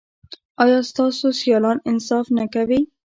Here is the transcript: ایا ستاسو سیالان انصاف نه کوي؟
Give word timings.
ایا 0.63 0.79
ستاسو 0.89 1.27
سیالان 1.39 1.77
انصاف 1.89 2.25
نه 2.37 2.45
کوي؟ 2.53 2.79